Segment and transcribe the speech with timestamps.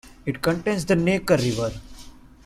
[0.25, 1.71] It contains the Neckar river.